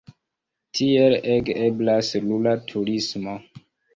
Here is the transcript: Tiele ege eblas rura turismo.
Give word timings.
Tiele 0.77 1.19
ege 1.33 1.57
eblas 1.67 2.09
rura 2.31 2.53
turismo. 2.71 3.37